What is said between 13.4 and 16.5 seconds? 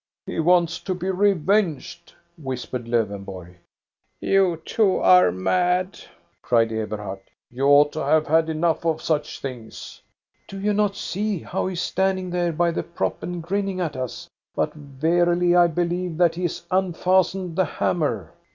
grinning at us? But. verily, I believe that he